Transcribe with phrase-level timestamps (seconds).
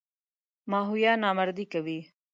[0.71, 1.99] ماهویه نامردي کوي.